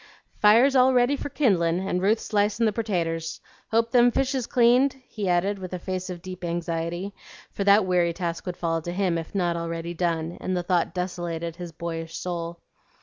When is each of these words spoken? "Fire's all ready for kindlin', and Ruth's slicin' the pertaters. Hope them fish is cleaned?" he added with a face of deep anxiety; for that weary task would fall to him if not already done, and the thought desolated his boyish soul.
"Fire's 0.39 0.75
all 0.75 0.95
ready 0.95 1.15
for 1.15 1.29
kindlin', 1.29 1.79
and 1.87 2.01
Ruth's 2.01 2.27
slicin' 2.31 2.65
the 2.65 2.71
pertaters. 2.73 3.39
Hope 3.69 3.91
them 3.91 4.09
fish 4.09 4.33
is 4.33 4.47
cleaned?" 4.47 4.95
he 5.07 5.29
added 5.29 5.59
with 5.59 5.73
a 5.73 5.77
face 5.77 6.09
of 6.09 6.23
deep 6.23 6.43
anxiety; 6.43 7.13
for 7.51 7.63
that 7.65 7.85
weary 7.85 8.11
task 8.11 8.47
would 8.47 8.57
fall 8.57 8.81
to 8.81 8.91
him 8.93 9.15
if 9.19 9.35
not 9.35 9.55
already 9.55 9.93
done, 9.93 10.39
and 10.41 10.57
the 10.57 10.63
thought 10.63 10.95
desolated 10.95 11.57
his 11.57 11.71
boyish 11.71 12.17
soul. 12.17 12.57